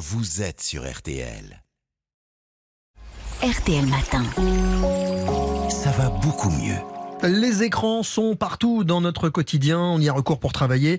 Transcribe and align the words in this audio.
vous 0.00 0.40
êtes 0.40 0.62
sur 0.62 0.90
RTL. 0.90 1.62
RTL 3.42 3.84
Matin. 3.84 4.24
Ça 5.68 5.90
va 5.90 6.08
beaucoup 6.08 6.48
mieux. 6.48 6.78
Les 7.22 7.64
écrans 7.64 8.02
sont 8.02 8.34
partout 8.34 8.82
dans 8.82 9.02
notre 9.02 9.28
quotidien, 9.28 9.78
on 9.78 10.00
y 10.00 10.08
a 10.08 10.14
recours 10.14 10.40
pour 10.40 10.54
travailler 10.54 10.98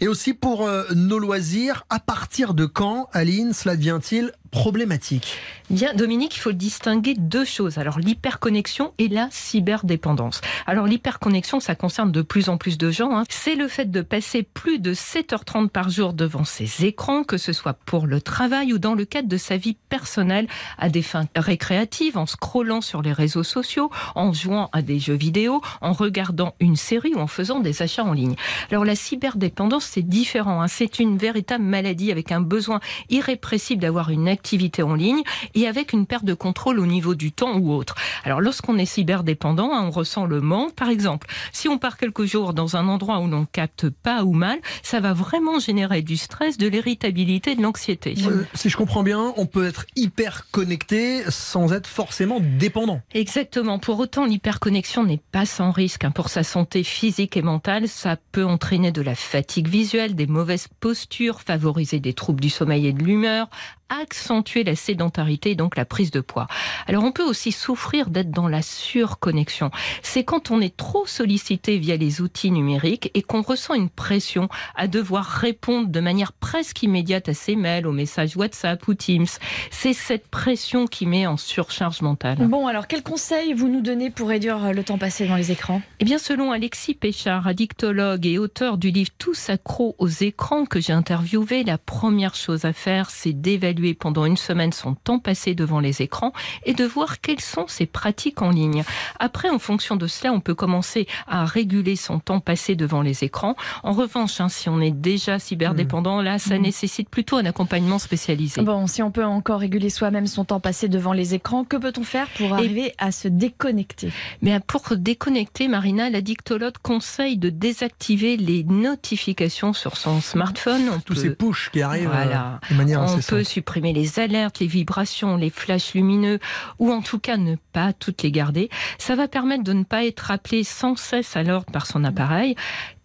et 0.00 0.08
aussi 0.08 0.34
pour 0.34 0.66
euh, 0.66 0.84
nos 0.94 1.18
loisirs. 1.18 1.86
À 1.88 2.00
partir 2.00 2.52
de 2.52 2.66
quand, 2.66 3.08
Aline, 3.14 3.54
cela 3.54 3.76
devient-il 3.76 4.32
problématique 4.54 5.40
Bien, 5.70 5.94
Dominique, 5.94 6.36
il 6.36 6.40
faut 6.40 6.52
distinguer 6.52 7.14
deux 7.14 7.46
choses. 7.46 7.78
Alors, 7.78 7.98
l'hyperconnexion 7.98 8.92
et 8.98 9.08
la 9.08 9.28
cyberdépendance. 9.30 10.42
Alors, 10.66 10.86
l'hyperconnexion, 10.86 11.58
ça 11.58 11.74
concerne 11.74 12.12
de 12.12 12.20
plus 12.20 12.50
en 12.50 12.58
plus 12.58 12.76
de 12.76 12.90
gens. 12.90 13.16
Hein. 13.16 13.24
C'est 13.30 13.54
le 13.54 13.66
fait 13.66 13.90
de 13.90 14.02
passer 14.02 14.42
plus 14.42 14.78
de 14.78 14.92
7h30 14.92 15.70
par 15.70 15.88
jour 15.88 16.12
devant 16.12 16.44
ses 16.44 16.84
écrans, 16.84 17.24
que 17.24 17.38
ce 17.38 17.54
soit 17.54 17.72
pour 17.72 18.06
le 18.06 18.20
travail 18.20 18.74
ou 18.74 18.78
dans 18.78 18.94
le 18.94 19.06
cadre 19.06 19.26
de 19.26 19.38
sa 19.38 19.56
vie 19.56 19.78
personnelle, 19.88 20.48
à 20.76 20.90
des 20.90 21.00
fins 21.00 21.24
récréatives, 21.34 22.18
en 22.18 22.26
scrollant 22.26 22.82
sur 22.82 23.00
les 23.00 23.12
réseaux 23.12 23.42
sociaux, 23.42 23.90
en 24.14 24.34
jouant 24.34 24.68
à 24.72 24.82
des 24.82 24.98
jeux 24.98 25.14
vidéo, 25.14 25.62
en 25.80 25.94
regardant 25.94 26.54
une 26.60 26.76
série 26.76 27.14
ou 27.14 27.20
en 27.20 27.26
faisant 27.26 27.60
des 27.60 27.80
achats 27.80 28.04
en 28.04 28.12
ligne. 28.12 28.36
Alors, 28.70 28.84
la 28.84 28.96
cyberdépendance, 28.96 29.86
c'est 29.86 30.02
différent. 30.02 30.60
Hein. 30.60 30.68
C'est 30.68 30.98
une 30.98 31.16
véritable 31.16 31.64
maladie 31.64 32.12
avec 32.12 32.32
un 32.32 32.42
besoin 32.42 32.80
irrépressible 33.08 33.80
d'avoir 33.80 34.10
une 34.10 34.28
activité 34.44 34.82
en 34.82 34.94
ligne 34.94 35.22
et 35.54 35.66
avec 35.66 35.94
une 35.94 36.04
perte 36.04 36.26
de 36.26 36.34
contrôle 36.34 36.78
au 36.78 36.84
niveau 36.84 37.14
du 37.14 37.32
temps 37.32 37.56
ou 37.56 37.72
autre. 37.72 37.94
Alors 38.24 38.42
lorsqu'on 38.42 38.76
est 38.76 38.84
cyberdépendant, 38.84 39.72
hein, 39.72 39.86
on 39.86 39.90
ressent 39.90 40.26
le 40.26 40.42
manque. 40.42 40.74
Par 40.74 40.90
exemple, 40.90 41.28
si 41.50 41.66
on 41.66 41.78
part 41.78 41.96
quelques 41.96 42.26
jours 42.26 42.52
dans 42.52 42.76
un 42.76 42.86
endroit 42.88 43.20
où 43.20 43.26
l'on 43.26 43.46
capte 43.46 43.88
pas 43.88 44.22
ou 44.22 44.34
mal, 44.34 44.58
ça 44.82 45.00
va 45.00 45.14
vraiment 45.14 45.58
générer 45.58 46.02
du 46.02 46.18
stress, 46.18 46.58
de 46.58 46.66
l'irritabilité, 46.66 47.54
de 47.54 47.62
l'anxiété. 47.62 48.16
Euh, 48.26 48.44
si 48.52 48.68
je 48.68 48.76
comprends 48.76 49.02
bien, 49.02 49.32
on 49.38 49.46
peut 49.46 49.66
être 49.66 49.86
hyper 49.96 50.50
connecté 50.50 51.22
sans 51.30 51.72
être 51.72 51.86
forcément 51.86 52.38
dépendant. 52.40 53.00
Exactement. 53.14 53.78
Pour 53.78 53.98
autant, 53.98 54.26
l'hyperconnexion 54.26 55.04
n'est 55.04 55.22
pas 55.32 55.46
sans 55.46 55.70
risque. 55.70 56.04
Hein. 56.04 56.10
Pour 56.10 56.28
sa 56.28 56.42
santé 56.42 56.82
physique 56.82 57.38
et 57.38 57.42
mentale, 57.42 57.88
ça 57.88 58.18
peut 58.32 58.44
entraîner 58.44 58.92
de 58.92 59.00
la 59.00 59.14
fatigue 59.14 59.68
visuelle, 59.68 60.14
des 60.14 60.26
mauvaises 60.26 60.68
postures, 60.80 61.40
favoriser 61.40 61.98
des 61.98 62.12
troubles 62.12 62.42
du 62.42 62.50
sommeil 62.50 62.88
et 62.88 62.92
de 62.92 63.02
l'humeur, 63.02 63.48
accentuer 63.88 64.64
la 64.64 64.76
sédentarité 64.76 65.50
et 65.50 65.54
donc 65.54 65.76
la 65.76 65.84
prise 65.84 66.10
de 66.10 66.20
poids. 66.20 66.46
Alors 66.86 67.04
on 67.04 67.12
peut 67.12 67.24
aussi 67.24 67.52
souffrir 67.52 68.10
d'être 68.10 68.30
dans 68.30 68.48
la 68.48 68.62
surconnexion. 68.62 69.70
C'est 70.02 70.24
quand 70.24 70.50
on 70.50 70.60
est 70.60 70.76
trop 70.76 71.06
sollicité 71.06 71.78
via 71.78 71.96
les 71.96 72.20
outils 72.20 72.50
numériques 72.50 73.10
et 73.14 73.22
qu'on 73.22 73.42
ressent 73.42 73.74
une 73.74 73.90
pression 73.90 74.48
à 74.74 74.86
devoir 74.86 75.24
répondre 75.24 75.88
de 75.88 76.00
manière 76.00 76.32
presque 76.32 76.82
immédiate 76.82 77.28
à 77.28 77.34
ses 77.34 77.56
mails, 77.56 77.86
aux 77.86 77.92
messages 77.92 78.36
WhatsApp 78.36 78.86
ou 78.88 78.94
Teams. 78.94 79.26
C'est 79.70 79.92
cette 79.92 80.28
pression 80.28 80.86
qui 80.86 81.06
met 81.06 81.26
en 81.26 81.36
surcharge 81.36 82.00
mentale. 82.02 82.38
Bon, 82.38 82.66
alors 82.66 82.86
quels 82.86 83.02
conseils 83.02 83.52
vous 83.52 83.68
nous 83.68 83.82
donnez 83.82 84.10
pour 84.10 84.28
réduire 84.28 84.72
le 84.72 84.82
temps 84.82 84.98
passé 84.98 85.26
dans 85.26 85.36
les 85.36 85.52
écrans? 85.52 85.82
Eh 86.00 86.04
bien, 86.04 86.18
selon 86.18 86.52
Alexis 86.52 86.94
Péchard, 86.94 87.46
addictologue 87.46 88.26
et 88.26 88.38
auteur 88.38 88.78
du 88.78 88.90
livre 88.90 89.10
Tous 89.18 89.50
accros 89.50 89.94
aux 89.98 90.08
écrans 90.08 90.64
que 90.64 90.80
j'ai 90.80 90.92
interviewé, 90.92 91.64
la 91.64 91.78
première 91.78 92.34
chose 92.34 92.64
à 92.64 92.72
faire, 92.72 93.10
c'est 93.10 93.32
d'évaluer 93.32 93.73
pendant 93.94 94.24
une 94.24 94.36
semaine 94.36 94.72
son 94.72 94.94
temps 94.94 95.18
passé 95.18 95.54
devant 95.54 95.80
les 95.80 96.02
écrans 96.02 96.32
et 96.64 96.74
de 96.74 96.84
voir 96.84 97.20
quelles 97.20 97.40
sont 97.40 97.66
ses 97.68 97.86
pratiques 97.86 98.42
en 98.42 98.50
ligne. 98.50 98.84
Après, 99.18 99.50
en 99.50 99.58
fonction 99.58 99.96
de 99.96 100.06
cela, 100.06 100.32
on 100.32 100.40
peut 100.40 100.54
commencer 100.54 101.06
à 101.26 101.44
réguler 101.44 101.96
son 101.96 102.18
temps 102.18 102.40
passé 102.40 102.76
devant 102.76 103.02
les 103.02 103.24
écrans. 103.24 103.56
En 103.82 103.92
revanche, 103.92 104.40
hein, 104.40 104.48
si 104.48 104.68
on 104.68 104.80
est 104.80 104.90
déjà 104.90 105.38
cyberdépendant, 105.38 106.22
là, 106.22 106.38
ça 106.38 106.58
mmh. 106.58 106.62
nécessite 106.62 107.08
plutôt 107.08 107.36
un 107.36 107.46
accompagnement 107.46 107.98
spécialisé. 107.98 108.62
Bon, 108.62 108.86
si 108.86 109.02
on 109.02 109.10
peut 109.10 109.24
encore 109.24 109.60
réguler 109.60 109.90
soi-même 109.90 110.26
son 110.26 110.44
temps 110.44 110.60
passé 110.60 110.88
devant 110.88 111.12
les 111.12 111.34
écrans, 111.34 111.64
que 111.64 111.76
peut-on 111.76 112.04
faire 112.04 112.28
pour 112.36 112.52
arriver 112.54 112.94
à 112.98 113.12
se 113.12 113.28
déconnecter? 113.28 114.10
Mais 114.42 114.58
pour 114.60 114.82
déconnecter, 114.96 115.68
Marina, 115.68 116.10
l'addictologue 116.10 116.78
conseille 116.82 117.36
de 117.36 117.50
désactiver 117.50 118.36
les 118.36 118.64
notifications 118.64 119.72
sur 119.72 119.96
son 119.96 120.20
smartphone. 120.20 121.00
Tous 121.04 121.14
ces 121.14 121.30
push 121.30 121.70
qui 121.70 121.82
arrivent 121.82 122.08
voilà. 122.08 122.60
Euh, 122.64 122.72
de 122.72 122.76
manière 122.76 123.02
On 123.02 123.20
peut 123.20 123.44
supprimer 123.64 123.94
les 123.94 124.18
alertes, 124.18 124.60
les 124.60 124.66
vibrations, 124.66 125.38
les 125.38 125.48
flashs 125.48 125.94
lumineux, 125.94 126.38
ou 126.78 126.92
en 126.92 127.00
tout 127.00 127.18
cas 127.18 127.38
ne 127.38 127.56
pas 127.72 127.94
toutes 127.94 128.22
les 128.22 128.30
garder. 128.30 128.68
Ça 128.98 129.16
va 129.16 129.26
permettre 129.26 129.64
de 129.64 129.72
ne 129.72 129.84
pas 129.84 130.04
être 130.04 130.30
appelé 130.30 130.64
sans 130.64 130.96
cesse 130.96 131.34
à 131.34 131.42
l'ordre 131.42 131.72
par 131.72 131.86
son 131.86 132.04
appareil. 132.04 132.56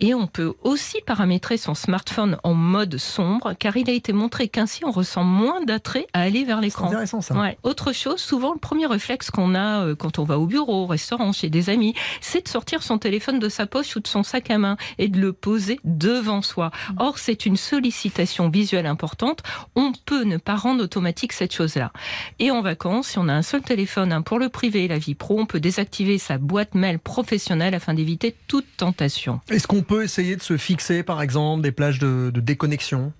Et 0.02 0.14
on 0.14 0.28
peut 0.28 0.54
aussi 0.64 0.98
paramétrer 1.06 1.58
son 1.58 1.76
smartphone 1.76 2.38
en 2.44 2.54
mode 2.54 2.98
sombre, 2.98 3.54
car 3.58 3.78
il 3.78 3.90
a 3.90 3.94
été 3.94 4.12
montré 4.12 4.50
qu'ainsi 4.50 4.84
on 4.84 4.92
ressent 4.92 5.24
moins 5.24 5.62
d'attrait 5.64 6.08
à 6.14 6.22
aller 6.22 6.44
vers 6.44 6.60
l'écran. 6.60 6.88
C'est 6.88 6.96
intéressant 6.96 7.22
ça. 7.22 7.40
Ouais. 7.40 7.58
Autre 7.64 7.94
chose, 7.94 8.20
souvent 8.20 8.52
le 8.52 8.60
premier 8.60 8.86
réflexe 8.86 9.32
qu'on 9.32 9.56
a 9.56 9.86
euh, 9.86 9.96
quand 9.96 10.20
on 10.20 10.26
va 10.26 10.40
au 10.40 10.46
bureau, 10.46 10.84
au 10.84 10.88
restaurant, 10.88 11.32
chez 11.32 11.50
des 11.50 11.70
amis, 11.70 11.96
c'est 12.20 12.44
de 12.44 12.50
sortir 12.50 12.84
son 12.84 12.98
téléphone 12.98 13.40
de 13.40 13.48
sa 13.48 13.66
poche 13.66 13.96
ou 13.96 14.02
de 14.02 14.08
son 14.08 14.24
sac 14.24 14.52
à 14.52 14.58
main 14.58 14.76
et 14.98 15.08
de 15.08 15.22
le 15.22 15.32
poser 15.32 15.80
devant 15.86 16.42
soi. 16.42 16.72
Or, 16.98 17.18
c'est 17.18 17.46
une 17.46 17.58
sollicitation 17.58 18.50
visuelle 18.50 18.88
importante. 18.88 19.40
On 19.76 19.94
peut 20.06 20.24
ne 20.24 20.38
pas 20.38 20.49
rendre 20.56 20.84
automatique 20.84 21.34
cette 21.34 21.54
chose-là. 21.54 21.92
Et 22.40 22.52
en 22.52 22.62
vacances, 22.62 23.10
si 23.10 23.18
on 23.18 23.28
a 23.28 23.34
un 23.34 23.42
seul 23.42 23.62
téléphone 23.62 24.12
hein, 24.12 24.22
pour 24.22 24.40
le 24.40 24.50
privé 24.50 24.86
et 24.86 24.88
la 24.88 24.98
vie 24.98 25.16
pro, 25.16 25.40
on 25.40 25.46
peut 25.46 25.60
désactiver 25.60 26.18
sa 26.18 26.38
boîte 26.38 26.76
mail 26.76 27.00
professionnelle 27.00 27.76
afin 27.76 27.94
d'éviter 27.94 28.36
toute 28.48 28.66
tentation. 28.78 29.42
Est-ce 29.50 29.68
qu'on 29.68 29.82
peut 29.82 30.04
essayer 30.04 30.36
de 30.36 30.42
se 30.42 30.58
fixer, 30.58 31.04
par 31.04 31.22
exemple, 31.22 31.62
des 31.64 31.72
plages 31.72 32.00
de, 32.00 32.32
déconnexion? 32.34 33.14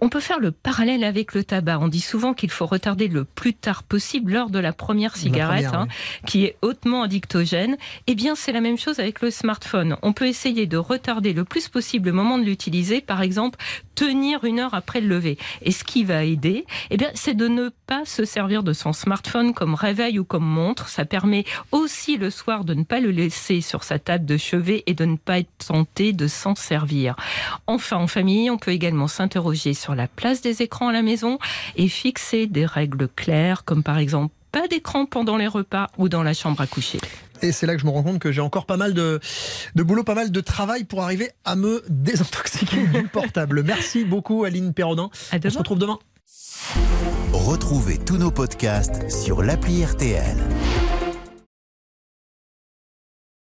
On 0.00 0.08
peut 0.08 0.20
faire 0.20 0.40
le 0.40 0.50
parallèle 0.50 1.04
avec 1.04 1.32
le 1.32 1.44
tabac. 1.44 1.78
On 1.78 1.86
dit 1.86 2.00
souvent 2.00 2.34
qu'il 2.34 2.50
faut 2.50 2.66
retarder 2.66 3.06
le 3.06 3.24
plus 3.24 3.54
tard 3.54 3.84
possible 3.84 4.32
lors 4.32 4.50
de 4.50 4.58
la 4.58 4.72
première 4.72 5.16
cigarette, 5.16 5.66
hein, 5.72 5.86
qui 6.26 6.44
est 6.44 6.56
hautement 6.60 7.04
addictogène. 7.04 7.76
Eh 8.08 8.16
bien, 8.16 8.34
c'est 8.34 8.50
la 8.50 8.60
même 8.60 8.78
chose 8.78 8.98
avec 8.98 9.20
le 9.20 9.30
smartphone. 9.30 9.96
On 10.02 10.12
peut 10.12 10.26
essayer 10.26 10.66
de 10.66 10.76
retarder 10.76 11.32
le 11.32 11.44
plus 11.44 11.68
possible 11.68 12.06
le 12.08 12.12
moment 12.14 12.36
de 12.36 12.44
l'utiliser. 12.44 13.00
Par 13.00 13.22
exemple, 13.22 13.60
tenir 13.94 14.42
une 14.42 14.58
heure 14.58 14.74
après 14.74 15.00
le 15.00 15.06
lever. 15.06 15.38
Et 15.62 15.70
ce 15.70 15.84
qui 15.84 16.02
va 16.02 16.24
aider, 16.24 16.41
eh 16.90 16.96
bien, 16.96 17.10
c'est 17.14 17.34
de 17.34 17.48
ne 17.48 17.70
pas 17.86 18.04
se 18.04 18.24
servir 18.24 18.62
de 18.62 18.72
son 18.72 18.92
smartphone 18.92 19.54
comme 19.54 19.74
réveil 19.74 20.18
ou 20.18 20.24
comme 20.24 20.44
montre. 20.44 20.88
Ça 20.88 21.04
permet 21.04 21.44
aussi 21.70 22.16
le 22.16 22.30
soir 22.30 22.64
de 22.64 22.74
ne 22.74 22.84
pas 22.84 23.00
le 23.00 23.10
laisser 23.10 23.60
sur 23.60 23.84
sa 23.84 23.98
table 23.98 24.26
de 24.26 24.36
chevet 24.36 24.82
et 24.86 24.94
de 24.94 25.04
ne 25.04 25.16
pas 25.16 25.38
être 25.38 25.50
tenté 25.66 26.12
de 26.12 26.26
s'en 26.26 26.54
servir. 26.54 27.16
Enfin, 27.66 27.96
en 27.96 28.06
famille, 28.06 28.50
on 28.50 28.58
peut 28.58 28.72
également 28.72 29.08
s'interroger 29.08 29.74
sur 29.74 29.94
la 29.94 30.08
place 30.08 30.40
des 30.40 30.62
écrans 30.62 30.88
à 30.88 30.92
la 30.92 31.02
maison 31.02 31.38
et 31.76 31.88
fixer 31.88 32.46
des 32.46 32.66
règles 32.66 33.08
claires, 33.08 33.64
comme 33.64 33.82
par 33.82 33.98
exemple 33.98 34.32
pas 34.52 34.68
d'écran 34.68 35.06
pendant 35.06 35.38
les 35.38 35.48
repas 35.48 35.88
ou 35.96 36.08
dans 36.10 36.22
la 36.22 36.34
chambre 36.34 36.60
à 36.60 36.66
coucher. 36.66 37.00
Et 37.40 37.50
c'est 37.50 37.66
là 37.66 37.74
que 37.74 37.80
je 37.80 37.86
me 37.86 37.90
rends 37.90 38.04
compte 38.04 38.20
que 38.20 38.30
j'ai 38.30 38.40
encore 38.40 38.66
pas 38.66 38.76
mal 38.76 38.94
de, 38.94 39.18
de 39.74 39.82
boulot, 39.82 40.04
pas 40.04 40.14
mal 40.14 40.30
de 40.30 40.40
travail 40.40 40.84
pour 40.84 41.02
arriver 41.02 41.30
à 41.44 41.56
me 41.56 41.82
désintoxiquer 41.88 42.86
du 42.86 43.02
portable. 43.12 43.64
Merci 43.64 44.04
beaucoup 44.04 44.44
Aline 44.44 44.72
Perrodin. 44.72 45.10
On 45.32 45.50
se 45.50 45.58
retrouve 45.58 45.78
demain. 45.78 45.98
Retrouvez 47.52 47.98
tous 47.98 48.16
nos 48.16 48.30
podcasts 48.30 49.10
sur 49.10 49.42
l'appli 49.42 49.84
RTL. 49.84 50.38